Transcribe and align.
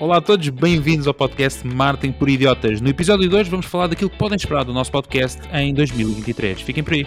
Olá 0.00 0.18
a 0.18 0.20
todos, 0.20 0.48
bem-vindos 0.50 1.08
ao 1.08 1.14
podcast 1.14 1.66
Martin 1.66 2.12
por 2.12 2.28
Idiotas. 2.28 2.80
No 2.80 2.88
episódio 2.88 3.28
de 3.28 3.34
hoje 3.34 3.50
vamos 3.50 3.66
falar 3.66 3.88
daquilo 3.88 4.08
que 4.08 4.16
podem 4.16 4.36
esperar 4.36 4.64
do 4.64 4.72
nosso 4.72 4.92
podcast 4.92 5.40
em 5.52 5.74
2023. 5.74 6.60
Fiquem 6.60 6.84
por 6.84 6.92
aí. 6.94 7.04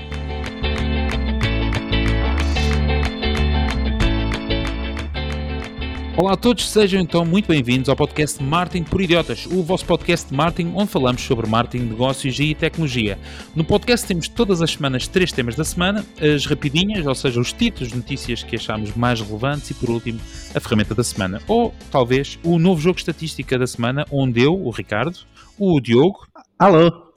Olá 6.21 6.33
a 6.33 6.37
todos, 6.37 6.69
sejam 6.69 7.01
então 7.01 7.25
muito 7.25 7.47
bem-vindos 7.47 7.89
ao 7.89 7.95
podcast 7.95 8.43
Martin 8.43 8.83
por 8.83 9.01
Idiotas, 9.01 9.47
o 9.47 9.63
vosso 9.63 9.83
podcast 9.87 10.29
de 10.29 10.35
marketing 10.35 10.71
onde 10.75 10.91
falamos 10.91 11.23
sobre 11.23 11.47
marketing, 11.49 11.85
negócios 11.85 12.39
e 12.39 12.53
tecnologia. 12.53 13.17
No 13.55 13.65
podcast 13.65 14.07
temos 14.07 14.27
todas 14.27 14.61
as 14.61 14.73
semanas 14.73 15.07
três 15.07 15.31
temas 15.31 15.55
da 15.55 15.65
semana, 15.65 16.05
as 16.21 16.45
rapidinhas, 16.45 17.07
ou 17.07 17.15
seja, 17.15 17.41
os 17.41 17.51
títulos 17.51 17.89
de 17.89 17.95
notícias 17.95 18.43
que 18.43 18.55
achamos 18.55 18.93
mais 18.95 19.19
relevantes 19.19 19.71
e 19.71 19.73
por 19.73 19.89
último 19.89 20.19
a 20.53 20.59
ferramenta 20.59 20.93
da 20.93 21.03
semana, 21.03 21.41
ou 21.47 21.73
talvez 21.89 22.37
o 22.43 22.59
novo 22.59 22.79
jogo 22.79 22.99
estatística 22.99 23.57
da 23.57 23.65
semana 23.65 24.05
onde 24.11 24.43
eu, 24.43 24.53
o 24.53 24.69
Ricardo, 24.69 25.17
o 25.57 25.81
Diogo, 25.81 26.27
alô, 26.59 27.13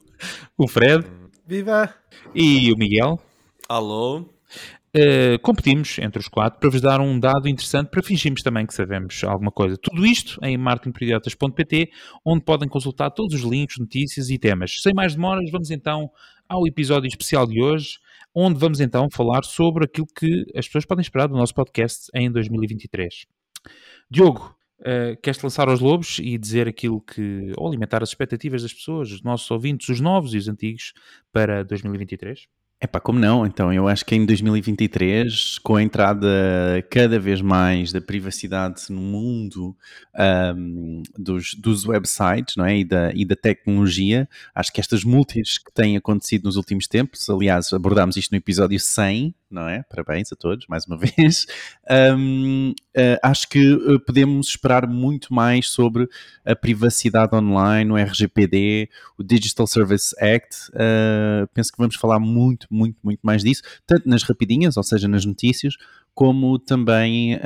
o 0.56 0.66
Fred, 0.66 1.04
viva! 1.46 1.94
e 2.34 2.72
o 2.72 2.78
Miguel, 2.78 3.20
alô, 3.68 4.30
Uh, 4.96 5.36
competimos 5.42 5.98
entre 5.98 6.20
os 6.20 6.28
quatro 6.28 6.60
para 6.60 6.70
vos 6.70 6.80
dar 6.80 7.00
um 7.00 7.18
dado 7.18 7.48
interessante 7.48 7.88
para 7.88 8.00
fingirmos 8.00 8.42
também 8.42 8.64
que 8.64 8.72
sabemos 8.72 9.24
alguma 9.24 9.50
coisa. 9.50 9.76
Tudo 9.76 10.06
isto 10.06 10.38
em 10.40 10.56
marketingperidiotas.pt, 10.56 11.90
onde 12.24 12.44
podem 12.44 12.68
consultar 12.68 13.10
todos 13.10 13.34
os 13.34 13.40
links, 13.40 13.76
notícias 13.76 14.30
e 14.30 14.38
temas. 14.38 14.80
Sem 14.80 14.94
mais 14.94 15.16
demoras, 15.16 15.50
vamos 15.50 15.72
então 15.72 16.08
ao 16.48 16.64
episódio 16.64 17.08
especial 17.08 17.44
de 17.44 17.60
hoje, 17.60 17.98
onde 18.32 18.56
vamos 18.56 18.80
então 18.80 19.08
falar 19.10 19.42
sobre 19.42 19.84
aquilo 19.84 20.06
que 20.06 20.44
as 20.56 20.66
pessoas 20.66 20.84
podem 20.84 21.02
esperar 21.02 21.26
do 21.26 21.34
nosso 21.34 21.54
podcast 21.54 22.08
em 22.14 22.30
2023. 22.30 23.26
Diogo, 24.08 24.56
uh, 24.78 25.20
queres 25.20 25.42
lançar 25.42 25.68
aos 25.68 25.80
lobos 25.80 26.20
e 26.20 26.38
dizer 26.38 26.68
aquilo 26.68 27.00
que, 27.00 27.50
ou 27.56 27.66
alimentar 27.66 28.00
as 28.00 28.10
expectativas 28.10 28.62
das 28.62 28.72
pessoas, 28.72 29.10
os 29.10 29.22
nossos 29.22 29.50
ouvintes, 29.50 29.88
os 29.88 30.00
novos 30.00 30.34
e 30.34 30.38
os 30.38 30.46
antigos, 30.46 30.92
para 31.32 31.64
2023? 31.64 32.46
É 32.84 32.86
pá, 32.86 33.00
como 33.00 33.18
não? 33.18 33.46
Então, 33.46 33.72
eu 33.72 33.88
acho 33.88 34.04
que 34.04 34.14
em 34.14 34.26
2023, 34.26 35.58
com 35.60 35.76
a 35.76 35.82
entrada 35.82 36.28
cada 36.90 37.18
vez 37.18 37.40
mais 37.40 37.90
da 37.90 37.98
privacidade 37.98 38.82
no 38.90 39.00
mundo 39.00 39.74
um, 40.54 41.02
dos, 41.16 41.54
dos 41.54 41.86
websites 41.86 42.56
não 42.56 42.66
é? 42.66 42.76
e, 42.76 42.84
da, 42.84 43.10
e 43.14 43.24
da 43.24 43.34
tecnologia, 43.34 44.28
acho 44.54 44.70
que 44.70 44.80
estas 44.82 45.02
multis 45.02 45.56
que 45.56 45.72
têm 45.72 45.96
acontecido 45.96 46.44
nos 46.44 46.56
últimos 46.56 46.86
tempos, 46.86 47.30
aliás, 47.30 47.72
abordámos 47.72 48.18
isto 48.18 48.32
no 48.32 48.36
episódio 48.36 48.78
100, 48.78 49.34
não 49.54 49.68
é? 49.68 49.84
Parabéns 49.84 50.32
a 50.32 50.36
todos, 50.36 50.66
mais 50.66 50.84
uma 50.86 50.96
vez. 50.98 51.46
Um, 51.90 52.70
uh, 52.70 52.74
eh, 52.92 53.20
acho 53.22 53.48
que 53.48 53.72
uh, 53.72 54.00
podemos 54.00 54.48
esperar 54.48 54.86
muito 54.86 55.32
mais 55.32 55.70
sobre 55.70 56.08
a 56.44 56.54
privacidade 56.54 57.34
online, 57.34 57.90
o 57.90 57.96
RGPD, 57.96 58.90
o 59.16 59.22
Digital 59.22 59.66
Service 59.66 60.14
Act. 60.22 60.70
Uh, 60.70 61.46
penso 61.54 61.72
que 61.72 61.78
vamos 61.78 61.96
falar 61.96 62.18
muito, 62.18 62.66
muito, 62.70 62.98
muito 63.02 63.20
mais 63.22 63.42
disso, 63.42 63.62
tanto 63.86 64.08
nas 64.08 64.24
rapidinhas, 64.24 64.76
ou 64.76 64.82
seja, 64.82 65.06
nas 65.08 65.24
notícias, 65.24 65.76
como 66.14 66.58
também 66.58 67.38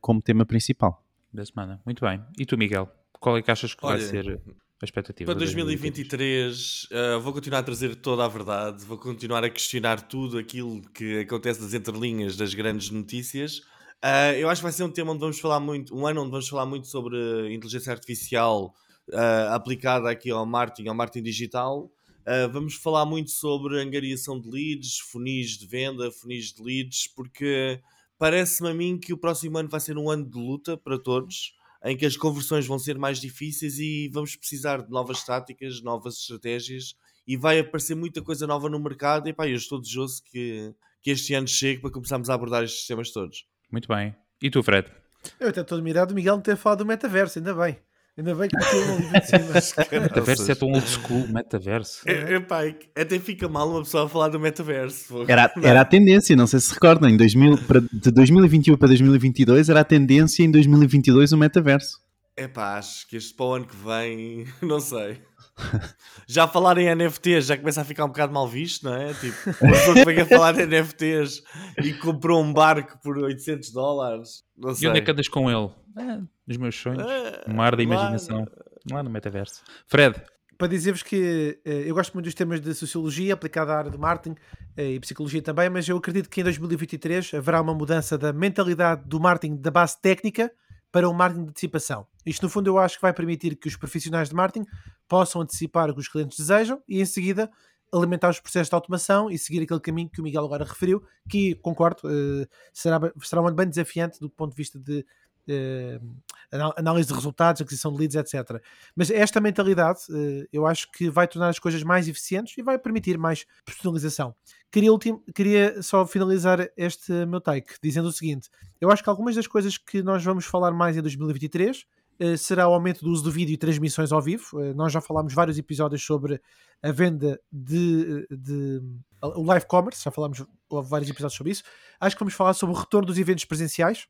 como 0.00 0.20
tema 0.20 0.44
principal. 0.44 1.04
Da 1.32 1.44
semana. 1.44 1.80
Muito 1.84 2.04
bem. 2.04 2.20
E 2.38 2.44
tu, 2.44 2.58
Miguel? 2.58 2.88
Qual 3.20 3.36
é 3.36 3.42
que 3.42 3.50
achas 3.50 3.72
que 3.74 3.86
Olha, 3.86 3.98
vai 3.98 4.06
ser 4.06 4.40
a 4.80 4.86
expectativa. 4.86 5.30
Para 5.30 5.38
2023, 5.38 6.88
2023 6.90 7.16
uh, 7.16 7.20
vou 7.20 7.32
continuar 7.32 7.58
a 7.58 7.62
trazer 7.62 7.94
toda 7.96 8.24
a 8.24 8.28
verdade, 8.28 8.84
vou 8.84 8.96
continuar 8.96 9.44
a 9.44 9.50
questionar 9.50 10.00
tudo 10.00 10.38
aquilo 10.38 10.80
que 10.94 11.20
acontece 11.20 11.60
nas 11.60 11.74
entrelinhas 11.74 12.36
das 12.36 12.54
grandes 12.54 12.90
notícias. 12.90 13.58
Uh, 14.02 14.32
eu 14.38 14.48
acho 14.48 14.60
que 14.60 14.64
vai 14.64 14.72
ser 14.72 14.84
um 14.84 14.90
tema 14.90 15.12
onde 15.12 15.20
vamos 15.20 15.38
falar 15.38 15.60
muito, 15.60 15.94
um 15.94 16.06
ano 16.06 16.22
onde 16.22 16.30
vamos 16.30 16.48
falar 16.48 16.64
muito 16.64 16.86
sobre 16.86 17.52
inteligência 17.52 17.92
artificial 17.92 18.74
uh, 19.10 19.52
aplicada 19.52 20.10
aqui 20.10 20.30
ao 20.30 20.46
marketing, 20.46 20.88
ao 20.88 20.94
marketing 20.94 21.24
digital. 21.24 21.90
Uh, 22.20 22.50
vamos 22.50 22.74
falar 22.74 23.04
muito 23.04 23.30
sobre 23.30 23.78
angariação 23.78 24.40
de 24.40 24.48
leads, 24.48 24.98
funis 24.98 25.58
de 25.58 25.66
venda, 25.66 26.10
funis 26.10 26.52
de 26.52 26.62
leads, 26.62 27.06
porque 27.14 27.80
parece-me 28.18 28.70
a 28.70 28.74
mim 28.74 28.98
que 28.98 29.12
o 29.12 29.18
próximo 29.18 29.58
ano 29.58 29.68
vai 29.68 29.80
ser 29.80 29.98
um 29.98 30.08
ano 30.08 30.24
de 30.24 30.38
luta 30.38 30.78
para 30.78 30.98
todos 30.98 31.52
em 31.84 31.96
que 31.96 32.06
as 32.06 32.16
conversões 32.16 32.66
vão 32.66 32.78
ser 32.78 32.98
mais 32.98 33.20
difíceis 33.20 33.78
e 33.78 34.08
vamos 34.12 34.36
precisar 34.36 34.82
de 34.82 34.90
novas 34.90 35.24
táticas, 35.24 35.82
novas 35.82 36.18
estratégias 36.18 36.94
e 37.26 37.36
vai 37.36 37.58
aparecer 37.58 37.94
muita 37.94 38.20
coisa 38.22 38.46
nova 38.46 38.68
no 38.68 38.78
mercado. 38.78 39.28
E 39.28 39.32
pá, 39.32 39.48
eu 39.48 39.56
estou 39.56 39.80
desejoso 39.80 40.22
que, 40.24 40.74
que 41.02 41.10
este 41.10 41.34
ano 41.34 41.48
chegue 41.48 41.80
para 41.80 41.90
começarmos 41.90 42.28
a 42.28 42.34
abordar 42.34 42.64
estes 42.64 42.86
temas 42.86 43.10
todos. 43.10 43.46
Muito 43.70 43.88
bem. 43.88 44.14
E 44.42 44.50
tu, 44.50 44.62
Fred? 44.62 44.90
Eu 45.38 45.48
até 45.48 45.60
estou 45.60 45.76
admirado 45.76 46.12
do 46.12 46.14
Miguel 46.14 46.36
não 46.36 46.42
ter 46.42 46.56
falado 46.56 46.78
do 46.78 46.86
metaverso, 46.86 47.38
ainda 47.38 47.54
bem. 47.54 47.78
Ainda 48.18 48.34
bem 48.34 48.48
que 48.48 48.56
de 48.56 48.64
cima. 48.64 50.00
metaverso 50.02 50.50
é 50.50 50.54
tão 50.54 50.68
old 50.68 50.88
school, 50.88 51.28
metaverso. 51.28 52.02
É, 52.06 52.34
é, 52.34 52.40
pá, 52.40 52.62
até 52.94 53.18
fica 53.18 53.48
mal 53.48 53.68
uma 53.70 53.82
pessoa 53.82 54.04
a 54.04 54.08
falar 54.08 54.28
do 54.28 54.38
metaverso. 54.38 55.24
Era, 55.28 55.52
era 55.62 55.80
a 55.80 55.84
tendência, 55.84 56.36
não 56.36 56.46
sei 56.46 56.60
se 56.60 56.74
recordam, 56.74 57.08
em 57.08 57.16
2000, 57.16 57.58
para, 57.66 57.80
de 57.80 58.10
2021 58.10 58.76
para 58.76 58.88
2022 58.88 59.68
era 59.68 59.80
a 59.80 59.84
tendência 59.84 60.42
em 60.42 60.50
2022 60.50 61.32
o 61.32 61.36
metaverso. 61.38 61.98
É 62.36 62.48
pá, 62.48 62.78
acho 62.78 63.06
que 63.08 63.16
este 63.16 63.34
para 63.34 63.46
o 63.46 63.54
ano 63.54 63.66
que 63.66 63.76
vem, 63.76 64.46
não 64.62 64.80
sei. 64.80 65.20
Já 66.26 66.46
falar 66.46 66.78
em 66.78 66.94
NFTs 66.94 67.46
já 67.46 67.56
começa 67.56 67.80
a 67.80 67.84
ficar 67.84 68.04
um 68.04 68.08
bocado 68.08 68.32
mal 68.32 68.46
visto, 68.46 68.84
não 68.84 68.94
é? 68.94 69.12
Tipo, 69.14 69.64
uma 69.64 69.72
pessoa 69.72 69.96
que 69.96 70.04
vem 70.04 70.20
a 70.20 70.26
falar 70.26 70.52
de 70.52 70.64
NFTs 70.64 71.42
e 71.82 71.92
comprou 71.94 72.40
um 72.40 72.52
barco 72.52 73.00
por 73.02 73.18
800 73.18 73.72
dólares. 73.72 74.44
Não 74.56 74.72
sei. 74.72 74.86
E 74.86 74.90
onde 74.90 75.00
é 75.00 75.02
que 75.02 75.10
andas 75.10 75.26
com 75.26 75.50
ele? 75.50 75.70
É, 75.98 76.20
nos 76.46 76.56
meus 76.56 76.76
sonhos. 76.76 77.02
É, 77.02 77.44
um 77.48 77.54
mar 77.54 77.74
da 77.74 77.82
imaginação. 77.82 78.46
Lá, 78.88 78.96
lá 78.98 79.02
no 79.02 79.10
metaverso. 79.10 79.62
Fred. 79.88 80.22
Para 80.56 80.68
dizer-vos 80.68 81.02
que 81.02 81.58
eh, 81.64 81.84
eu 81.86 81.94
gosto 81.94 82.12
muito 82.12 82.26
dos 82.26 82.34
temas 82.34 82.60
de 82.60 82.74
sociologia 82.74 83.32
aplicada 83.32 83.72
à 83.72 83.78
área 83.78 83.90
do 83.90 83.98
marketing 83.98 84.36
eh, 84.76 84.92
e 84.92 85.00
psicologia 85.00 85.40
também, 85.40 85.70
mas 85.70 85.88
eu 85.88 85.96
acredito 85.96 86.28
que 86.28 86.42
em 86.42 86.44
2023 86.44 87.32
haverá 87.34 87.62
uma 87.62 87.74
mudança 87.74 88.18
da 88.18 88.30
mentalidade 88.30 89.02
do 89.06 89.18
marketing 89.18 89.56
da 89.56 89.70
base 89.70 89.98
técnica 90.00 90.52
para 90.92 91.08
o 91.08 91.14
marketing 91.14 91.44
de 91.44 91.50
antecipação. 91.50 92.06
Isto, 92.24 92.42
no 92.42 92.48
fundo, 92.48 92.68
eu 92.68 92.78
acho 92.78 92.96
que 92.96 93.02
vai 93.02 93.12
permitir 93.12 93.56
que 93.56 93.68
os 93.68 93.76
profissionais 93.76 94.28
de 94.28 94.34
marketing 94.34 94.66
possam 95.08 95.42
antecipar 95.42 95.90
o 95.90 95.94
que 95.94 96.00
os 96.00 96.08
clientes 96.08 96.38
desejam 96.38 96.82
e, 96.88 97.00
em 97.00 97.04
seguida, 97.04 97.50
alimentar 97.92 98.30
os 98.30 98.40
processos 98.40 98.68
de 98.68 98.74
automação 98.74 99.30
e 99.30 99.38
seguir 99.38 99.62
aquele 99.62 99.80
caminho 99.80 100.08
que 100.08 100.20
o 100.20 100.24
Miguel 100.24 100.44
agora 100.44 100.64
referiu, 100.64 101.02
que, 101.28 101.54
concordo, 101.56 102.02
eh, 102.04 102.46
será, 102.72 103.00
será 103.22 103.42
um 103.42 103.46
ano 103.46 103.56
bem 103.56 103.68
desafiante 103.68 104.20
do 104.20 104.30
ponto 104.30 104.50
de 104.50 104.56
vista 104.56 104.78
de 104.78 105.04
uh, 105.48 106.74
análise 106.76 107.08
de 107.08 107.14
resultados, 107.14 107.60
aquisição 107.60 107.92
de 107.92 107.98
leads, 107.98 108.16
etc. 108.16 108.62
Mas 108.94 109.10
esta 109.10 109.40
mentalidade 109.40 110.00
uh, 110.10 110.46
eu 110.52 110.66
acho 110.66 110.90
que 110.92 111.10
vai 111.10 111.26
tornar 111.26 111.48
as 111.48 111.58
coisas 111.58 111.82
mais 111.82 112.08
eficientes 112.08 112.56
e 112.56 112.62
vai 112.62 112.78
permitir 112.78 113.18
mais 113.18 113.44
personalização. 113.64 114.34
Queria, 114.70 114.92
ultim, 114.92 115.20
queria 115.34 115.82
só 115.82 116.06
finalizar 116.06 116.68
este 116.76 117.12
meu 117.26 117.40
take 117.40 117.74
dizendo 117.82 118.08
o 118.08 118.12
seguinte: 118.12 118.48
eu 118.80 118.90
acho 118.90 119.02
que 119.02 119.10
algumas 119.10 119.34
das 119.34 119.46
coisas 119.46 119.76
que 119.76 120.02
nós 120.02 120.22
vamos 120.24 120.44
falar 120.44 120.70
mais 120.72 120.96
em 120.96 121.02
2023 121.02 121.78
Uh, 121.80 121.99
será 122.36 122.68
o 122.68 122.74
aumento 122.74 123.04
do 123.04 123.10
uso 123.10 123.24
do 123.24 123.30
vídeo 123.30 123.54
e 123.54 123.56
transmissões 123.56 124.12
ao 124.12 124.20
vivo. 124.20 124.44
Uh, 124.52 124.74
nós 124.74 124.92
já 124.92 125.00
falámos 125.00 125.32
vários 125.32 125.58
episódios 125.58 126.02
sobre 126.04 126.40
a 126.82 126.92
venda 126.92 127.40
de, 127.50 128.26
de, 128.30 128.82
o 129.22 129.42
live 129.42 129.66
commerce, 129.66 130.02
já 130.04 130.10
falámos 130.10 130.44
vários 130.70 131.10
episódios 131.10 131.36
sobre 131.36 131.52
isso. 131.52 131.62
Acho 132.00 132.16
que 132.16 132.20
vamos 132.20 132.34
falar 132.34 132.54
sobre 132.54 132.74
o 132.74 132.78
retorno 132.78 133.06
dos 133.06 133.18
eventos 133.18 133.44
presenciais. 133.44 134.06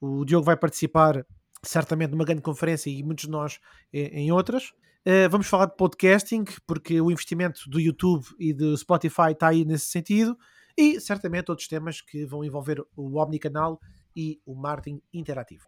O 0.00 0.24
Diogo 0.24 0.44
vai 0.44 0.56
participar 0.56 1.26
certamente 1.62 2.10
numa 2.10 2.24
grande 2.24 2.42
conferência 2.42 2.88
e 2.88 3.02
muitos 3.02 3.24
de 3.26 3.30
nós 3.30 3.58
em 3.92 4.32
outras. 4.32 4.72
Vamos 5.30 5.46
falar 5.46 5.66
de 5.66 5.76
podcasting, 5.76 6.44
porque 6.66 7.00
o 7.00 7.10
investimento 7.10 7.68
do 7.68 7.80
YouTube 7.80 8.24
e 8.38 8.54
do 8.54 8.76
Spotify 8.76 9.32
está 9.32 9.48
aí 9.48 9.64
nesse 9.64 9.86
sentido, 9.86 10.38
e 10.76 11.00
certamente 11.00 11.50
outros 11.50 11.66
temas 11.66 12.00
que 12.00 12.24
vão 12.24 12.44
envolver 12.44 12.82
o 12.96 13.18
Omnicanal 13.18 13.80
e 14.18 14.40
o 14.44 14.52
marketing 14.52 15.00
interativo. 15.14 15.62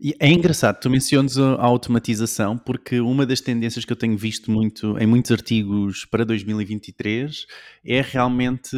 E 0.00 0.12
é 0.18 0.28
engraçado, 0.28 0.80
tu 0.80 0.90
mencionas 0.90 1.38
a 1.38 1.62
automatização, 1.62 2.58
porque 2.58 3.00
uma 3.00 3.24
das 3.24 3.40
tendências 3.40 3.84
que 3.84 3.92
eu 3.92 3.96
tenho 3.96 4.18
visto 4.18 4.50
muito 4.50 4.98
em 4.98 5.06
muitos 5.06 5.30
artigos 5.30 6.04
para 6.04 6.24
2023 6.24 7.46
é 7.86 8.00
realmente 8.02 8.76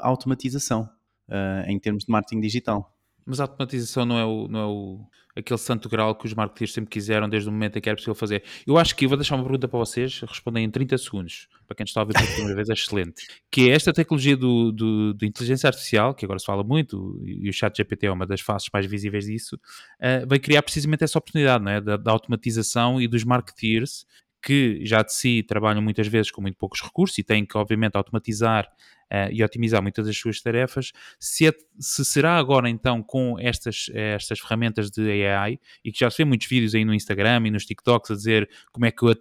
a 0.00 0.08
automatização 0.08 0.82
uh, 1.28 1.68
em 1.68 1.78
termos 1.78 2.04
de 2.04 2.12
marketing 2.12 2.40
digital. 2.42 2.95
Mas 3.26 3.40
a 3.40 3.44
automatização 3.44 4.04
não 4.04 4.18
é, 4.18 4.24
o, 4.24 4.48
não 4.48 4.60
é 4.60 4.66
o, 4.66 5.06
aquele 5.36 5.58
santo 5.58 5.88
grau 5.88 6.14
que 6.14 6.26
os 6.26 6.32
marketeers 6.32 6.72
sempre 6.72 6.90
quiseram 6.90 7.28
desde 7.28 7.48
o 7.48 7.52
momento 7.52 7.76
em 7.76 7.80
que 7.80 7.88
era 7.88 7.96
possível 7.96 8.14
fazer. 8.14 8.42
Eu 8.66 8.78
acho 8.78 8.96
que 8.96 9.04
eu 9.04 9.08
vou 9.08 9.18
deixar 9.18 9.34
uma 9.34 9.42
pergunta 9.42 9.68
para 9.68 9.78
vocês, 9.78 10.20
respondem 10.20 10.64
em 10.64 10.70
30 10.70 10.96
segundos, 10.96 11.48
para 11.66 11.76
quem 11.76 11.84
está 11.84 12.00
a 12.00 12.02
ouvir 12.04 12.14
pela 12.14 12.26
primeira 12.26 12.54
vez, 12.54 12.70
é 12.70 12.72
excelente. 12.72 13.26
Que 13.50 13.68
é 13.68 13.74
esta 13.74 13.92
tecnologia 13.92 14.36
do, 14.36 14.72
do, 14.72 15.12
do, 15.12 15.24
inteligência 15.26 15.66
artificial, 15.66 16.14
que 16.14 16.24
agora 16.24 16.38
se 16.38 16.46
fala 16.46 16.64
muito, 16.64 17.20
e 17.24 17.48
o 17.50 17.52
chat 17.52 17.76
GPT 17.76 18.06
é 18.06 18.12
uma 18.12 18.26
das 18.26 18.40
faces 18.40 18.68
mais 18.72 18.86
visíveis 18.86 19.26
disso, 19.26 19.56
uh, 19.56 20.26
vai 20.26 20.38
criar 20.38 20.62
precisamente 20.62 21.04
essa 21.04 21.18
oportunidade 21.18 21.62
não 21.62 21.72
é? 21.72 21.80
da, 21.80 21.96
da 21.96 22.12
automatização 22.12 23.00
e 23.00 23.06
dos 23.06 23.24
marketeers 23.24 24.06
que 24.42 24.84
já 24.84 25.02
de 25.02 25.12
si 25.12 25.42
trabalham 25.42 25.82
muitas 25.82 26.06
vezes 26.06 26.30
com 26.30 26.40
muito 26.40 26.56
poucos 26.56 26.80
recursos 26.80 27.18
e 27.18 27.24
têm 27.24 27.44
que, 27.44 27.58
obviamente, 27.58 27.96
automatizar 27.96 28.68
uh, 29.12 29.30
e 29.30 29.42
otimizar 29.42 29.82
muitas 29.82 30.06
das 30.06 30.16
suas 30.16 30.40
tarefas, 30.40 30.92
se, 31.18 31.46
é, 31.46 31.52
se, 31.78 32.04
será 32.04 32.36
agora 32.36 32.68
então 32.68 33.02
com 33.02 33.38
estas, 33.38 33.90
estas 33.94 34.38
ferramentas 34.38 34.90
de 34.90 35.26
AI, 35.26 35.58
e 35.84 35.92
que 35.92 36.00
já 36.00 36.10
se 36.10 36.18
vê 36.18 36.24
muitos 36.24 36.48
vídeos 36.48 36.74
aí 36.74 36.84
no 36.84 36.94
Instagram 36.94 37.46
e 37.46 37.50
nos 37.50 37.64
TikToks 37.64 38.10
a 38.10 38.14
dizer 38.14 38.48
como 38.72 38.86
é 38.86 38.90
que 38.90 39.02
eu 39.02 39.08
uh, 39.08 39.14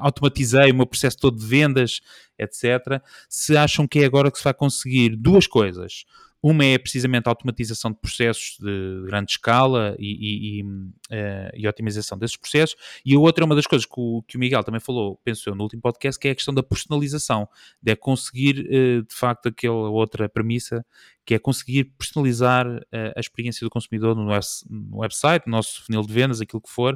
automatizei 0.00 0.70
o 0.70 0.74
meu 0.74 0.86
processo 0.86 1.18
todo 1.18 1.38
de 1.38 1.46
vendas, 1.46 2.00
etc., 2.38 3.02
se 3.28 3.56
acham 3.56 3.86
que 3.86 4.00
é 4.00 4.04
agora 4.04 4.30
que 4.30 4.38
se 4.38 4.44
vai 4.44 4.54
conseguir 4.54 5.16
duas 5.16 5.46
coisas. 5.46 6.04
Uma 6.46 6.62
é 6.62 6.76
precisamente 6.76 7.26
a 7.26 7.30
automatização 7.30 7.90
de 7.90 7.96
processos 7.96 8.58
de 8.60 9.06
grande 9.06 9.32
escala 9.32 9.96
e, 9.98 10.12
e, 10.12 10.60
e, 10.60 10.62
uh, 10.62 11.50
e, 11.54 11.66
otimização 11.66 12.18
desses 12.18 12.36
processos, 12.36 12.76
e 13.02 13.14
a 13.14 13.18
outra 13.18 13.42
é 13.42 13.46
uma 13.46 13.54
das 13.54 13.66
coisas 13.66 13.86
que 13.86 13.94
o, 13.96 14.22
que 14.28 14.36
o 14.36 14.38
Miguel 14.38 14.62
também 14.62 14.78
falou, 14.78 15.18
penso 15.24 15.48
eu, 15.48 15.54
no 15.54 15.62
último 15.62 15.80
podcast, 15.80 16.20
que 16.20 16.28
é 16.28 16.32
a 16.32 16.34
questão 16.34 16.52
da 16.52 16.62
personalização, 16.62 17.48
de 17.82 17.92
é 17.92 17.96
conseguir 17.96 18.58
uh, 18.60 19.02
de 19.06 19.14
facto 19.14 19.48
aquela 19.48 19.88
outra 19.88 20.28
premissa, 20.28 20.84
que 21.24 21.32
é 21.32 21.38
conseguir 21.38 21.84
personalizar 21.96 22.66
uh, 22.66 22.82
a 23.16 23.20
experiência 23.20 23.64
do 23.64 23.70
consumidor 23.70 24.14
no, 24.14 24.26
no, 24.26 24.98
website, 24.98 25.46
no 25.46 25.52
nosso 25.52 25.82
funil 25.86 26.02
de 26.02 26.12
vendas, 26.12 26.42
aquilo 26.42 26.60
que 26.60 26.68
for, 26.68 26.94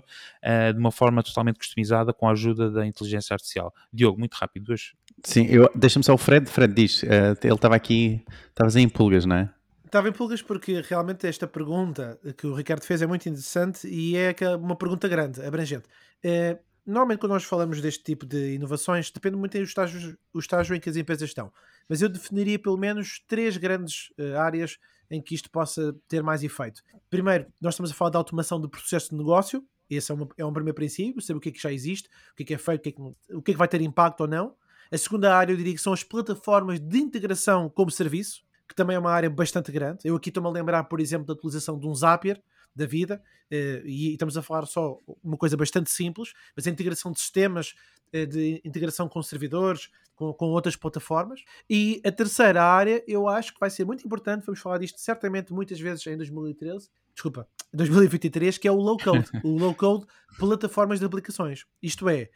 de 0.75 0.79
uma 0.79 0.93
forma 0.93 1.23
totalmente 1.23 1.57
customizada 1.57 2.13
com 2.13 2.29
a 2.29 2.33
ajuda 2.33 2.71
da 2.71 2.87
inteligência 2.87 3.33
artificial. 3.33 3.73
Diogo, 3.91 4.19
muito 4.19 4.35
rápido, 4.35 4.65
duas 4.65 4.93
Sim, 5.25 5.47
deixa-me 5.75 6.05
só 6.05 6.15
o 6.15 6.19
Fred. 6.19 6.49
Fred 6.49 6.73
diz, 6.73 7.03
uh, 7.03 7.37
ele 7.43 7.55
estava 7.55 7.75
aqui, 7.75 8.25
estavas 8.49 8.77
em 8.77 8.89
pulgas, 8.89 9.25
não 9.25 9.37
é? 9.37 9.51
Estava 9.85 10.09
em 10.09 10.13
pulgas 10.13 10.43
porque 10.43 10.83
realmente 10.83 11.27
esta 11.27 11.47
pergunta 11.47 12.21
que 12.37 12.47
o 12.47 12.55
Ricardo 12.55 12.85
fez 12.85 13.01
é 13.01 13.07
muito 13.07 13.27
interessante 13.27 13.89
e 13.89 14.17
é 14.17 14.35
uma 14.57 14.77
pergunta 14.77 15.09
grande, 15.09 15.43
abrangente. 15.43 15.89
É, 16.23 16.59
normalmente, 16.85 17.21
quando 17.21 17.33
nós 17.33 17.45
falamos 17.45 17.81
deste 17.81 18.05
tipo 18.05 18.27
de 18.27 18.55
inovações, 18.55 19.11
depende 19.11 19.37
muito 19.37 19.57
do 19.57 19.65
estágio, 19.65 20.19
o 20.33 20.39
estágio 20.39 20.77
em 20.77 20.81
que 20.81 20.91
as 20.91 20.97
empresas 20.97 21.29
estão. 21.31 21.51
Mas 21.89 22.03
eu 22.03 22.09
definiria 22.09 22.59
pelo 22.59 22.77
menos 22.77 23.23
três 23.27 23.57
grandes 23.57 24.11
uh, 24.19 24.37
áreas 24.39 24.79
em 25.11 25.23
que 25.23 25.35
isto 25.35 25.51
possa 25.51 25.97
ter 26.07 26.23
mais 26.23 26.43
efeito. 26.43 26.83
Primeiro, 27.09 27.47
nós 27.61 27.75
estamos 27.75 27.91
a 27.91 27.95
falar 27.95 28.11
da 28.11 28.19
automação 28.19 28.61
do 28.61 28.69
processo 28.69 29.11
de 29.11 29.17
negócio. 29.17 29.65
Esse 29.89 30.13
é, 30.13 30.15
uma, 30.15 30.29
é 30.37 30.45
um 30.45 30.53
primeiro 30.53 30.75
princípio, 30.75 31.23
saber 31.23 31.39
o 31.39 31.41
que 31.41 31.49
é 31.49 31.53
que 31.53 31.63
já 31.63 31.73
existe, 31.73 32.11
o 32.33 32.37
que 32.37 32.43
é 32.43 32.47
que 32.47 32.55
é 32.55 32.59
feito, 32.59 32.81
o 32.81 32.83
que 32.83 32.89
é 32.91 32.93
que, 32.93 33.01
o 33.37 33.43
que, 33.43 33.51
é 33.53 33.55
que 33.55 33.59
vai 33.59 33.69
ter 33.69 33.81
impacto 33.81 34.21
ou 34.21 34.29
não. 34.29 34.55
A 34.91 34.99
segunda 34.99 35.35
área 35.35 35.53
eu 35.53 35.57
diria 35.57 35.75
que 35.75 35.81
são 35.81 35.93
as 35.93 36.03
plataformas 36.03 36.81
de 36.81 36.99
integração 36.99 37.69
como 37.69 37.91
serviço, 37.91 38.43
que 38.69 38.75
também 38.75 38.97
é 38.97 38.99
uma 38.99 39.11
área 39.11 39.31
bastante 39.31 39.73
grande. 39.73 40.01
Eu 40.05 40.17
aqui 40.17 40.31
estou-me 40.31 40.49
a 40.49 40.53
lembrar, 40.53 40.85
por 40.85 41.01
exemplo, 41.01 41.27
da 41.27 41.33
utilização 41.33 41.79
de 41.79 41.87
um 41.87 41.95
Zapier 41.95 42.41
da 42.75 42.87
vida, 42.87 43.23
eh, 43.51 43.83
e 43.85 44.13
estamos 44.13 44.37
a 44.37 44.43
falar 44.43 44.67
só 44.67 44.99
uma 45.23 45.37
coisa 45.37 45.57
bastante 45.57 45.91
simples, 45.91 46.33
mas 46.55 46.67
a 46.67 46.71
integração 46.71 47.11
de 47.11 47.19
sistemas 47.19 47.75
eh, 48.13 48.25
de 48.25 48.61
integração 48.65 49.09
com 49.09 49.23
servidores, 49.23 49.91
com, 50.15 50.33
com, 50.33 50.47
outras 50.47 50.77
plataformas. 50.77 51.43
E 51.69 52.01
a 52.05 52.13
terceira 52.13 52.63
área, 52.63 53.03
eu 53.07 53.29
acho 53.29 53.53
que 53.53 53.61
vai 53.61 53.71
ser 53.71 53.85
muito 53.85 54.05
importante, 54.05 54.47
vamos 54.47 54.61
falar 54.61 54.79
disto 54.79 54.99
certamente 55.01 55.53
muitas 55.53 55.79
vezes 55.81 56.07
em 56.07 56.17
2013, 56.17 56.89
desculpa, 57.13 57.49
2023, 57.73 58.57
que 58.59 58.69
é 58.69 58.73
o 58.73 58.77
low 58.77 58.97
code. 58.97 59.29
o 59.45 59.59
low 59.59 59.75
code 59.75 60.07
plataformas 60.39 61.01
de 61.01 61.05
aplicações. 61.05 61.67
Isto 61.83 62.09
é, 62.09 62.31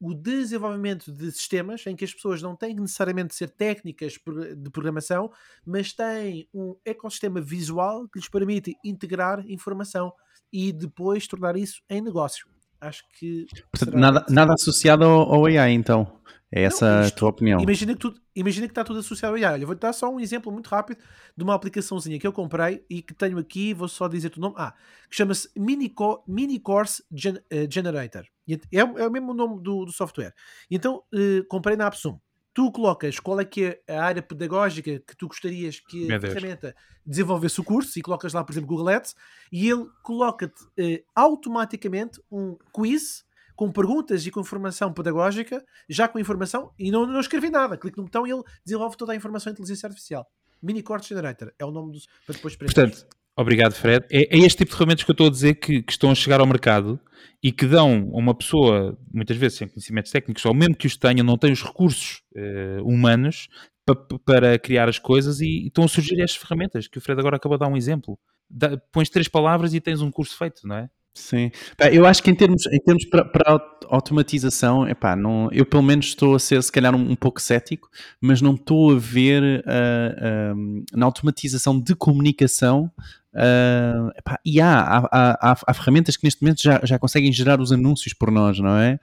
o 0.00 0.14
desenvolvimento 0.14 1.12
de 1.12 1.30
sistemas 1.30 1.86
em 1.86 1.94
que 1.94 2.04
as 2.04 2.14
pessoas 2.14 2.40
não 2.40 2.56
têm 2.56 2.74
necessariamente 2.74 3.28
de 3.28 3.34
ser 3.34 3.50
técnicas 3.50 4.14
de 4.56 4.70
programação, 4.70 5.30
mas 5.64 5.92
têm 5.92 6.48
um 6.54 6.76
ecossistema 6.84 7.40
visual 7.40 8.08
que 8.08 8.18
lhes 8.18 8.28
permite 8.28 8.74
integrar 8.84 9.44
informação 9.48 10.12
e 10.52 10.72
depois 10.72 11.26
tornar 11.26 11.56
isso 11.56 11.82
em 11.88 12.00
negócio. 12.00 12.48
Acho 12.80 13.04
que. 13.18 13.46
Portanto, 13.70 13.96
nada, 13.96 14.24
nada 14.30 14.54
associado 14.54 15.04
ao, 15.04 15.34
ao 15.34 15.46
AI, 15.46 15.72
então. 15.72 16.20
É 16.52 16.64
essa 16.64 16.96
não, 16.96 17.02
isto, 17.02 17.14
a 17.14 17.18
tua 17.18 17.28
opinião? 17.28 17.60
Imagina 17.60 17.92
que, 17.94 18.00
tu, 18.00 18.14
imagina 18.34 18.66
que 18.66 18.72
está 18.72 18.82
tudo 18.82 18.98
associado 18.98 19.36
ao 19.36 19.50
AI. 19.52 19.62
Eu 19.62 19.68
vou 19.68 19.76
dar 19.76 19.92
só 19.92 20.12
um 20.12 20.18
exemplo 20.18 20.50
muito 20.50 20.66
rápido 20.66 20.98
de 21.36 21.44
uma 21.44 21.54
aplicaçãozinha 21.54 22.18
que 22.18 22.26
eu 22.26 22.32
comprei 22.32 22.84
e 22.90 23.02
que 23.02 23.14
tenho 23.14 23.38
aqui, 23.38 23.72
vou 23.72 23.86
só 23.86 24.08
dizer 24.08 24.32
o 24.36 24.40
nome. 24.40 24.56
Ah, 24.58 24.74
que 25.08 25.14
chama-se 25.14 25.48
Minico, 25.56 26.24
Minicourse 26.26 27.04
Gen, 27.12 27.36
uh, 27.36 27.70
Generator. 27.70 28.24
É, 28.54 28.78
é, 28.78 29.06
o 29.06 29.10
mesmo 29.10 29.34
nome 29.34 29.62
do, 29.62 29.84
do 29.84 29.92
software. 29.92 30.34
Então, 30.70 31.02
uh, 31.12 31.44
comprei 31.48 31.76
na 31.76 31.86
Appsum. 31.86 32.18
Tu 32.52 32.70
colocas 32.72 33.20
qual 33.20 33.40
é 33.40 33.44
que 33.44 33.80
é 33.86 33.96
a 33.96 34.02
área 34.02 34.22
pedagógica 34.22 34.98
que 35.06 35.16
tu 35.16 35.28
gostarias 35.28 35.78
que 35.78 36.12
a 36.12 36.20
ferramenta 36.20 36.74
desenvolvesse 37.06 37.60
o 37.60 37.64
curso 37.64 37.96
e 37.98 38.02
colocas 38.02 38.32
lá, 38.32 38.42
por 38.42 38.52
exemplo, 38.52 38.68
Google 38.68 38.88
Ads 38.88 39.14
e 39.52 39.68
ele 39.70 39.86
coloca-te 40.02 40.62
uh, 40.64 41.04
automaticamente 41.14 42.20
um 42.30 42.56
quiz 42.74 43.24
com 43.54 43.70
perguntas 43.70 44.26
e 44.26 44.30
com 44.30 44.40
informação 44.40 44.90
pedagógica, 44.90 45.62
já 45.86 46.08
com 46.08 46.18
informação, 46.18 46.72
e 46.78 46.90
não, 46.90 47.04
não 47.04 47.20
escrevi 47.20 47.50
nada. 47.50 47.76
Clique 47.76 47.98
no 47.98 48.04
botão 48.04 48.26
e 48.26 48.30
ele 48.30 48.42
desenvolve 48.64 48.96
toda 48.96 49.12
a 49.12 49.16
informação 49.16 49.50
em 49.50 49.52
inteligência 49.52 49.86
artificial. 49.86 50.26
Mini 50.62 50.82
Course 50.82 51.08
Generator 51.08 51.52
é 51.58 51.64
o 51.64 51.70
nome 51.70 51.92
dos, 51.92 52.06
para 52.26 52.36
depois 52.36 52.56
Portanto, 52.56 53.06
obrigado, 53.40 53.72
Fred. 53.72 54.04
É, 54.10 54.36
é, 54.36 54.38
este 54.38 54.58
tipo 54.58 54.70
de 54.70 54.76
ferramentas 54.76 55.04
que 55.04 55.10
eu 55.10 55.14
estou 55.14 55.26
a 55.26 55.30
dizer 55.30 55.54
que, 55.54 55.82
que, 55.82 55.92
estão 55.92 56.10
a 56.10 56.14
chegar 56.14 56.40
ao 56.40 56.46
mercado 56.46 57.00
e 57.42 57.50
que 57.50 57.66
dão 57.66 58.10
a 58.12 58.18
uma 58.18 58.34
pessoa, 58.34 58.98
muitas 59.12 59.36
vezes 59.36 59.58
sem 59.58 59.68
conhecimentos 59.68 60.10
técnicos, 60.10 60.44
ou 60.44 60.54
mesmo 60.54 60.76
que 60.76 60.86
os 60.86 60.96
tenham, 60.96 61.24
não 61.24 61.38
têm 61.38 61.52
os 61.52 61.62
recursos 61.62 62.22
uh, 62.36 62.84
humanos 62.84 63.48
para, 63.84 64.18
para 64.24 64.58
criar 64.58 64.88
as 64.88 64.98
coisas 64.98 65.40
e, 65.40 65.46
e, 65.46 65.66
estão 65.68 65.84
a 65.84 65.88
surgir 65.88 66.20
estas 66.20 66.36
ferramentas, 66.36 66.86
que 66.86 66.98
o 66.98 67.00
Fred 67.00 67.18
agora 67.18 67.36
acabou 67.36 67.56
de 67.56 67.60
dar 67.60 67.68
um 67.68 67.76
exemplo. 67.76 68.18
Da, 68.48 68.76
pões 68.92 69.08
três 69.08 69.28
palavras 69.28 69.74
e 69.74 69.80
tens 69.80 70.00
um 70.00 70.10
curso 70.10 70.36
feito, 70.36 70.66
não 70.66 70.76
é? 70.76 70.90
Sim, 71.12 71.50
eu 71.92 72.06
acho 72.06 72.22
que 72.22 72.30
em 72.30 72.34
termos, 72.34 72.66
em 72.66 72.78
termos 72.78 73.04
para, 73.06 73.24
para 73.24 73.60
automatização, 73.88 74.88
epá, 74.88 75.16
não, 75.16 75.48
eu 75.50 75.66
pelo 75.66 75.82
menos 75.82 76.06
estou 76.06 76.36
a 76.36 76.38
ser 76.38 76.62
se 76.62 76.70
calhar 76.70 76.94
um, 76.94 77.10
um 77.10 77.16
pouco 77.16 77.40
cético, 77.40 77.88
mas 78.20 78.40
não 78.40 78.54
estou 78.54 78.92
a 78.92 78.98
ver 78.98 79.64
uh, 79.66 80.84
na 80.94 81.06
automatização 81.06 81.78
de 81.78 81.94
comunicação 81.96 82.90
uh, 83.34 84.10
epá, 84.16 84.38
e 84.44 84.60
há, 84.60 84.80
há, 84.80 85.08
há, 85.10 85.56
há, 85.66 85.74
ferramentas 85.74 86.16
que 86.16 86.24
neste 86.24 86.42
momento 86.42 86.62
já, 86.62 86.80
já 86.84 86.98
conseguem 86.98 87.32
gerar 87.32 87.60
os 87.60 87.72
anúncios 87.72 88.14
por 88.14 88.30
nós, 88.30 88.58
não 88.60 88.76
é? 88.76 88.98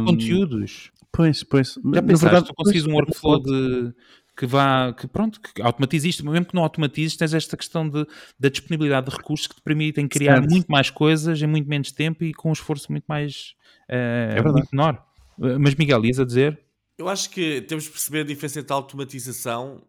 Um, 0.00 0.06
Conteúdos. 0.06 0.90
Pois, 1.12 1.42
pois. 1.42 1.78
Já 1.94 2.02
pensaste, 2.02 2.24
verdade, 2.24 2.46
tu 2.46 2.54
consegues 2.54 2.86
um 2.86 2.94
workflow 2.94 3.42
de, 3.42 3.92
que 4.38 4.46
vá, 4.46 4.92
que 4.92 5.08
pronto, 5.08 5.40
que 5.40 5.60
automatize 5.60 6.08
isto, 6.08 6.24
mesmo 6.24 6.46
que 6.46 6.54
não 6.54 6.62
automatizes, 6.62 7.16
tens 7.16 7.34
esta 7.34 7.56
questão 7.56 7.88
de, 7.88 8.06
da 8.38 8.48
disponibilidade 8.48 9.10
de 9.10 9.16
recursos 9.16 9.48
que 9.48 9.56
te 9.56 9.60
permitem 9.60 10.06
criar 10.06 10.36
certo. 10.36 10.48
muito 10.48 10.68
mais 10.68 10.90
coisas 10.90 11.42
em 11.42 11.46
muito 11.48 11.68
menos 11.68 11.90
tempo 11.90 12.22
e 12.22 12.32
com 12.32 12.50
um 12.50 12.52
esforço 12.52 12.86
muito 12.92 13.04
mais 13.08 13.54
uh, 13.90 14.38
é 14.38 14.40
muito 14.40 14.68
menor. 14.72 15.04
Mas 15.36 15.74
Miguel, 15.74 16.04
ias 16.04 16.20
a 16.20 16.24
dizer? 16.24 16.56
Eu 16.96 17.08
acho 17.08 17.30
que 17.30 17.60
temos 17.62 17.84
de 17.84 17.90
perceber 17.90 18.20
a 18.20 18.24
diferença 18.24 18.60
entre 18.60 18.72
automatização 18.72 19.82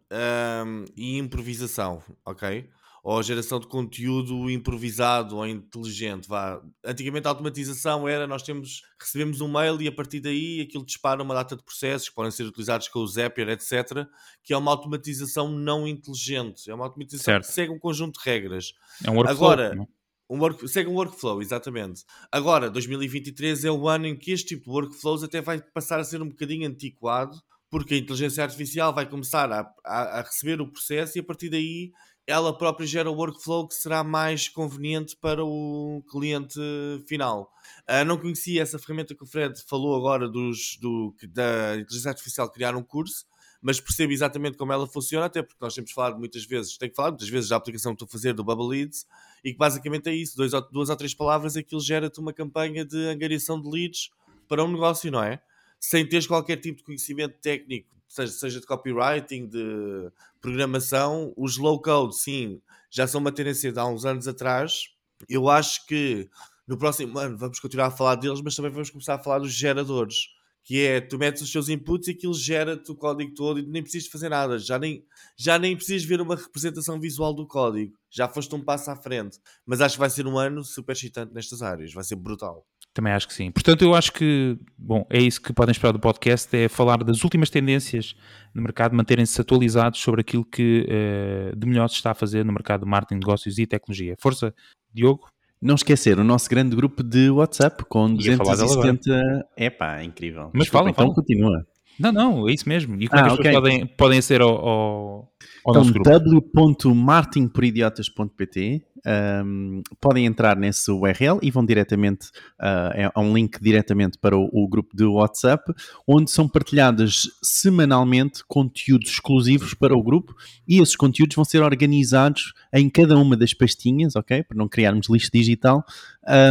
um, 0.66 0.84
e 0.96 1.16
improvisação, 1.18 2.02
ok? 2.24 2.68
Ou 3.02 3.18
a 3.18 3.22
geração 3.22 3.58
de 3.58 3.66
conteúdo 3.66 4.50
improvisado 4.50 5.36
ou 5.36 5.46
inteligente. 5.46 6.28
Vá. 6.28 6.62
Antigamente 6.84 7.26
a 7.26 7.30
automatização 7.30 8.06
era 8.08 8.26
nós 8.26 8.42
temos, 8.42 8.82
recebemos 9.00 9.40
um 9.40 9.48
mail 9.48 9.80
e 9.80 9.88
a 9.88 9.92
partir 9.92 10.20
daí 10.20 10.60
aquilo 10.60 10.84
dispara 10.84 11.22
uma 11.22 11.34
data 11.34 11.56
de 11.56 11.62
processos 11.62 12.08
que 12.08 12.14
podem 12.14 12.30
ser 12.30 12.44
utilizados 12.44 12.88
com 12.88 13.00
o 13.00 13.06
Zapier, 13.06 13.48
etc. 13.48 14.06
Que 14.42 14.52
é 14.52 14.56
uma 14.56 14.70
automatização 14.70 15.50
não 15.50 15.86
inteligente. 15.86 16.70
É 16.70 16.74
uma 16.74 16.84
automatização 16.84 17.34
certo. 17.34 17.46
que 17.46 17.52
segue 17.52 17.72
um 17.72 17.78
conjunto 17.78 18.20
de 18.20 18.24
regras. 18.28 18.72
É 19.04 19.10
um 19.10 19.16
workflow. 19.16 19.50
Agora, 19.50 19.88
um 20.30 20.38
work, 20.38 20.68
segue 20.68 20.88
um 20.88 20.94
workflow, 20.94 21.42
exatamente. 21.42 22.04
Agora, 22.30 22.70
2023 22.70 23.64
é 23.64 23.70
o 23.70 23.88
ano 23.88 24.06
em 24.06 24.16
que 24.16 24.30
este 24.30 24.54
tipo 24.54 24.66
de 24.66 24.70
workflows 24.70 25.24
até 25.24 25.40
vai 25.40 25.60
passar 25.60 25.98
a 25.98 26.04
ser 26.04 26.22
um 26.22 26.28
bocadinho 26.28 26.68
antiquado, 26.68 27.36
porque 27.68 27.94
a 27.94 27.98
inteligência 27.98 28.44
artificial 28.44 28.94
vai 28.94 29.08
começar 29.08 29.50
a, 29.50 29.68
a, 29.84 30.20
a 30.20 30.22
receber 30.22 30.60
o 30.60 30.70
processo 30.70 31.18
e 31.18 31.20
a 31.20 31.24
partir 31.24 31.50
daí 31.50 31.90
ela 32.30 32.56
própria 32.56 32.86
gera 32.86 33.10
o 33.10 33.14
workflow 33.14 33.66
que 33.66 33.74
será 33.74 34.04
mais 34.04 34.48
conveniente 34.48 35.16
para 35.16 35.44
o 35.44 36.02
cliente 36.08 36.60
final. 37.06 37.52
Uh, 37.88 38.04
não 38.04 38.16
conhecia 38.16 38.62
essa 38.62 38.78
ferramenta 38.78 39.14
que 39.14 39.22
o 39.24 39.26
Fred 39.26 39.60
falou 39.66 39.96
agora 39.96 40.28
dos, 40.28 40.78
do, 40.80 41.14
da 41.28 41.76
inteligência 41.76 42.10
artificial 42.10 42.48
criar 42.48 42.76
um 42.76 42.82
curso, 42.82 43.26
mas 43.60 43.80
percebo 43.80 44.12
exatamente 44.12 44.56
como 44.56 44.72
ela 44.72 44.86
funciona, 44.86 45.26
até 45.26 45.42
porque 45.42 45.58
nós 45.60 45.74
temos 45.74 45.90
falado 45.90 46.18
muitas 46.18 46.44
vezes, 46.44 46.78
tenho 46.78 46.90
que 46.90 46.96
falar 46.96 47.10
muitas 47.10 47.28
vezes 47.28 47.50
da 47.50 47.56
aplicação 47.56 47.92
que 47.92 48.02
estou 48.02 48.06
a 48.06 48.12
fazer 48.12 48.32
do 48.32 48.44
Bubble 48.44 48.68
Leads, 48.68 49.06
e 49.44 49.52
que 49.52 49.58
basicamente 49.58 50.08
é 50.08 50.14
isso, 50.14 50.36
dois, 50.36 50.52
duas 50.70 50.88
ou 50.88 50.96
três 50.96 51.12
palavras, 51.12 51.56
aquilo 51.56 51.80
gera-te 51.80 52.20
uma 52.20 52.32
campanha 52.32 52.84
de 52.84 53.08
angariação 53.08 53.60
de 53.60 53.68
leads 53.68 54.10
para 54.48 54.64
um 54.64 54.70
negócio, 54.70 55.10
não 55.10 55.22
é? 55.22 55.42
Sem 55.78 56.06
teres 56.06 56.26
qualquer 56.26 56.56
tipo 56.58 56.78
de 56.78 56.84
conhecimento 56.84 57.34
técnico 57.40 57.99
seja, 58.10 58.32
seja 58.32 58.60
de 58.60 58.66
copywriting, 58.66 59.46
de 59.46 60.10
programação, 60.40 61.32
os 61.36 61.56
low 61.56 61.80
code, 61.80 62.16
sim, 62.16 62.60
já 62.90 63.06
são 63.06 63.20
uma 63.20 63.30
tendência 63.30 63.72
de 63.72 63.78
há 63.78 63.86
uns 63.86 64.04
anos 64.04 64.26
atrás. 64.26 64.88
Eu 65.28 65.48
acho 65.48 65.86
que 65.86 66.28
no 66.66 66.76
próximo 66.76 67.16
ano 67.18 67.38
vamos 67.38 67.60
continuar 67.60 67.86
a 67.86 67.90
falar 67.90 68.16
deles, 68.16 68.40
mas 68.42 68.56
também 68.56 68.72
vamos 68.72 68.90
começar 68.90 69.14
a 69.14 69.18
falar 69.18 69.38
dos 69.38 69.52
geradores. 69.52 70.28
Que 70.62 70.84
é, 70.84 71.00
tu 71.00 71.18
metes 71.18 71.40
os 71.40 71.50
teus 71.50 71.68
inputs 71.68 72.08
e 72.08 72.10
aquilo 72.10 72.34
gera-te 72.34 72.90
o 72.92 72.94
código 72.94 73.32
todo 73.34 73.58
e 73.58 73.66
nem 73.66 73.82
precisas 73.82 74.08
fazer 74.08 74.28
nada. 74.28 74.58
Já 74.58 74.78
nem, 74.78 75.04
já 75.36 75.58
nem 75.58 75.74
precisas 75.74 76.04
ver 76.04 76.20
uma 76.20 76.36
representação 76.36 77.00
visual 77.00 77.32
do 77.32 77.46
código. 77.46 77.96
Já 78.10 78.28
foste 78.28 78.54
um 78.54 78.62
passo 78.62 78.90
à 78.90 78.96
frente. 78.96 79.38
Mas 79.64 79.80
acho 79.80 79.94
que 79.94 80.00
vai 80.00 80.10
ser 80.10 80.26
um 80.26 80.36
ano 80.36 80.62
super 80.62 80.92
excitante 80.92 81.32
nestas 81.32 81.62
áreas. 81.62 81.92
Vai 81.92 82.04
ser 82.04 82.16
brutal. 82.16 82.66
Também 82.92 83.12
acho 83.12 83.28
que 83.28 83.34
sim. 83.34 83.50
Portanto, 83.52 83.82
eu 83.82 83.94
acho 83.94 84.12
que, 84.12 84.58
bom, 84.76 85.06
é 85.08 85.20
isso 85.20 85.40
que 85.40 85.52
podem 85.52 85.70
esperar 85.70 85.92
do 85.92 86.00
podcast, 86.00 86.54
é 86.56 86.68
falar 86.68 87.04
das 87.04 87.22
últimas 87.22 87.48
tendências 87.48 88.16
no 88.52 88.60
mercado, 88.62 88.96
manterem-se 88.96 89.40
atualizados 89.40 90.00
sobre 90.00 90.22
aquilo 90.22 90.44
que 90.44 90.86
uh, 90.88 91.56
de 91.56 91.66
melhor 91.68 91.88
se 91.88 91.94
está 91.94 92.10
a 92.10 92.14
fazer 92.14 92.44
no 92.44 92.52
mercado 92.52 92.84
de 92.84 92.90
marketing, 92.90 93.20
negócios 93.20 93.58
e 93.58 93.66
tecnologia. 93.66 94.16
Força, 94.18 94.52
Diogo. 94.92 95.28
Não 95.62 95.74
esquecer 95.74 96.18
o 96.18 96.24
nosso 96.24 96.48
grande 96.48 96.74
grupo 96.74 97.02
de 97.02 97.28
WhatsApp 97.30 97.84
com 97.84 98.14
270... 98.14 99.46
Epá, 99.56 100.02
incrível. 100.02 100.50
Mas 100.54 100.68
fala, 100.68 100.88
então 100.88 101.04
fala. 101.04 101.14
continua. 101.14 101.66
Não, 102.00 102.12
não, 102.12 102.48
é 102.48 102.52
isso 102.52 102.68
mesmo. 102.68 103.00
E 103.00 103.06
como 103.06 103.20
ah, 103.20 103.24
é 103.24 103.26
as 103.26 103.32
okay. 103.34 103.44
pessoas 103.44 103.62
podem, 103.62 103.86
podem 103.86 104.20
ser 104.22 104.40
ao, 104.40 104.48
ao, 104.48 105.28
ao 105.64 105.70
então, 105.70 105.74
nosso 105.74 105.92
grupo? 105.92 106.10
w.martinporidiotas.pt 106.10 108.82
um, 109.06 109.82
podem 110.00 110.26
entrar 110.26 110.56
nesse 110.56 110.90
URL 110.90 111.38
e 111.42 111.50
vão 111.50 111.64
diretamente 111.64 112.28
uh, 112.60 113.10
a 113.14 113.20
um 113.20 113.34
link 113.34 113.58
diretamente 113.60 114.18
para 114.18 114.36
o, 114.36 114.48
o, 114.52 114.68
grupo 114.68 114.96
de 114.96 115.04
WhatsApp, 115.04 115.72
onde 116.06 116.30
são 116.30 116.48
partilhadas 116.48 117.28
semanalmente 117.42 118.44
conteúdos 118.46 119.10
exclusivos 119.10 119.74
para 119.74 119.96
o 119.96 120.02
grupo 120.02 120.34
e 120.66 120.80
esses 120.80 120.96
conteúdos 120.96 121.34
vão 121.34 121.44
ser 121.44 121.62
organizados 121.62 122.52
em 122.72 122.88
cada 122.88 123.16
uma 123.16 123.36
das 123.36 123.54
pastinhas, 123.54 124.16
ok? 124.16 124.42
Para 124.42 124.56
não 124.56 124.68
criarmos 124.68 125.08
lixo 125.08 125.30
digital 125.32 125.84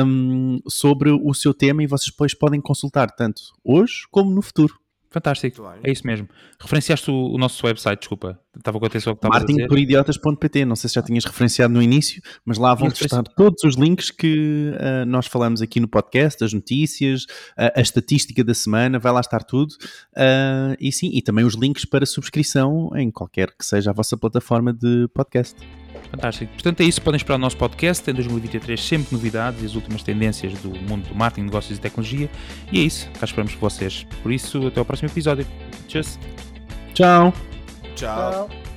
um, 0.05 0.59
sobre 0.67 1.11
o 1.11 1.33
seu 1.33 1.53
tema 1.53 1.83
e 1.83 1.87
vocês 1.87 2.11
depois 2.11 2.33
podem 2.33 2.59
consultar 2.59 3.11
tanto 3.11 3.41
hoje 3.63 4.03
como 4.11 4.31
no 4.31 4.41
futuro. 4.41 4.75
Fantástico, 5.11 5.63
é 5.83 5.91
isso 5.91 6.05
mesmo. 6.05 6.29
Referenciaste 6.59 7.09
o, 7.09 7.33
o 7.33 7.37
nosso 7.37 7.65
website, 7.65 7.99
desculpa. 7.99 8.39
Estava 8.55 8.79
com 8.79 8.85
atenção 8.85 9.15
que 9.15 9.25
estava 9.25 9.39
Martinporidiotas.pt, 9.39 10.65
não 10.65 10.75
sei 10.75 10.87
se 10.87 10.95
já 10.95 11.01
tinhas 11.01 11.25
referenciado 11.25 11.73
no 11.73 11.81
início, 11.81 12.21
mas 12.45 12.59
lá 12.59 12.75
vão 12.75 12.89
estar 12.89 13.23
todos 13.23 13.63
os 13.63 13.75
links 13.75 14.11
que 14.11 14.71
uh, 14.73 15.05
nós 15.07 15.25
falamos 15.25 15.63
aqui 15.63 15.79
no 15.79 15.87
podcast, 15.87 16.43
as 16.43 16.53
notícias, 16.53 17.23
uh, 17.23 17.71
a 17.75 17.81
estatística 17.81 18.43
da 18.43 18.53
semana, 18.53 18.99
vai 18.99 19.11
lá 19.11 19.21
estar 19.21 19.43
tudo. 19.43 19.71
Uh, 20.15 20.77
e 20.79 20.91
sim, 20.91 21.09
e 21.11 21.23
também 21.23 21.43
os 21.43 21.55
links 21.55 21.85
para 21.85 22.05
subscrição 22.05 22.91
em 22.95 23.09
qualquer 23.09 23.49
que 23.57 23.65
seja 23.65 23.89
a 23.89 23.93
vossa 23.93 24.15
plataforma 24.15 24.71
de 24.71 25.07
podcast. 25.13 25.55
Fantástico. 26.11 26.51
Portanto, 26.53 26.81
é 26.81 26.83
isso. 26.85 27.01
Podem 27.01 27.17
esperar 27.17 27.35
o 27.35 27.39
nosso 27.39 27.57
podcast. 27.57 28.09
Em 28.09 28.13
2023, 28.13 28.81
sempre 28.81 29.13
novidades 29.13 29.61
e 29.61 29.65
as 29.65 29.75
últimas 29.75 30.03
tendências 30.03 30.53
do 30.53 30.69
mundo 30.69 31.07
do 31.07 31.15
marketing, 31.15 31.45
negócios 31.45 31.77
e 31.77 31.81
tecnologia. 31.81 32.29
E 32.71 32.79
é 32.79 32.83
isso. 32.83 33.09
Cá 33.19 33.25
esperamos 33.25 33.53
por 33.53 33.69
vocês. 33.69 34.05
Por 34.23 34.31
isso, 34.31 34.67
até 34.67 34.79
ao 34.79 34.85
próximo 34.85 35.09
episódio. 35.09 35.45
Tchau. 35.87 36.03
Tchau. 36.93 37.33
Tchau. 37.95 38.68